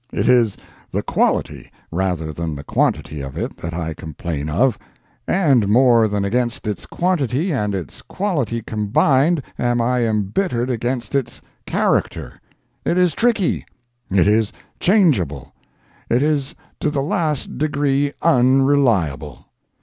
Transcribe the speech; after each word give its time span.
It 0.11 0.27
is 0.27 0.57
the 0.91 1.03
quality 1.03 1.71
rather 1.91 2.33
than 2.33 2.55
the 2.55 2.63
quantity 2.63 3.21
of 3.21 3.37
it 3.37 3.55
that 3.57 3.75
I 3.75 3.93
complain 3.93 4.49
of; 4.49 4.79
and 5.27 5.67
more 5.67 6.07
than 6.07 6.25
against 6.25 6.65
its 6.65 6.87
quantity 6.87 7.53
and 7.53 7.75
its 7.75 8.01
quality 8.01 8.63
combined 8.63 9.43
am 9.59 9.79
I 9.79 10.09
embittered 10.09 10.71
against 10.71 11.13
its 11.13 11.39
character. 11.67 12.41
It 12.83 12.97
is 12.97 13.13
tricky, 13.13 13.63
it 14.09 14.27
is 14.27 14.51
changeable, 14.79 15.53
it 16.09 16.23
is 16.23 16.55
to 16.79 16.89
the 16.89 17.03
last 17.03 17.59
degree 17.59 18.11
unreliable. 18.23 19.45